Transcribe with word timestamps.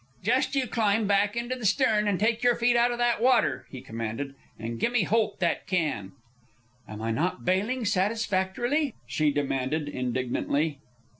"Just 0.23 0.55
you 0.55 0.65
climb 0.65 1.05
back 1.05 1.35
into 1.35 1.55
the 1.55 1.63
stern 1.63 2.07
and 2.07 2.19
take 2.19 2.41
your 2.41 2.55
feet 2.55 2.75
out 2.75 2.89
of 2.89 2.97
that 2.97 3.21
water," 3.21 3.67
he 3.69 3.81
commanded. 3.81 4.33
"And 4.57 4.79
gimme 4.79 5.03
holt 5.03 5.39
that 5.41 5.67
can." 5.67 6.13
"Am 6.89 7.03
I 7.03 7.11
not 7.11 7.45
bailing 7.45 7.85
satisfactorily?" 7.85 8.95
she 9.05 9.29
demanded, 9.31 9.87
indignantly. 9.87 10.79